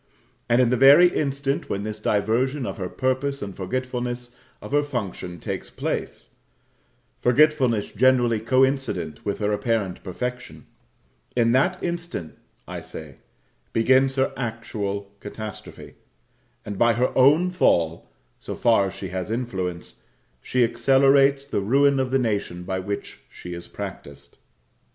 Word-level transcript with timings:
And 0.49 0.59
in 0.59 0.71
the 0.71 0.77
very 0.77 1.09
instant 1.15 1.69
when 1.69 1.83
this 1.83 1.99
diversion 1.99 2.65
of 2.65 2.77
her 2.79 2.89
purpose 2.89 3.43
and 3.43 3.55
forgetfulness 3.55 4.35
of 4.59 4.71
her 4.71 4.81
function 4.81 5.39
take 5.39 5.63
place 5.75 6.31
forgetfulness 7.19 7.91
generally 7.91 8.39
coincident 8.39 9.23
with 9.23 9.37
her 9.37 9.51
apparent 9.53 10.03
perfection 10.03 10.65
in 11.35 11.51
that 11.51 11.77
instant, 11.83 12.35
I 12.67 12.81
say, 12.81 13.17
begins 13.73 14.15
her 14.15 14.33
actual 14.35 15.11
catastrophe; 15.19 15.93
and 16.65 16.79
by 16.79 16.93
her 16.93 17.15
own 17.15 17.51
fall 17.51 18.09
so 18.39 18.55
far 18.55 18.87
as 18.87 18.95
she 18.95 19.09
has 19.09 19.29
influence 19.29 20.01
she 20.41 20.63
accelerates 20.63 21.45
the 21.45 21.61
ruin 21.61 21.99
of 21.99 22.09
the 22.09 22.17
nation 22.17 22.63
by 22.63 22.79
which 22.79 23.19
she 23.29 23.53
is 23.53 23.67
practised. 23.67 24.39